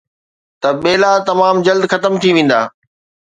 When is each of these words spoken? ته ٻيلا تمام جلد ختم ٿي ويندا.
ته 0.61 0.69
ٻيلا 0.81 1.11
تمام 1.29 1.55
جلد 1.67 1.83
ختم 1.91 2.13
ٿي 2.21 2.29
ويندا. 2.35 2.61